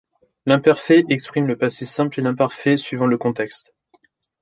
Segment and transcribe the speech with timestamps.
[0.47, 3.71] L’imperfet exprime le passé simple et l’imparfait suivant le contexte.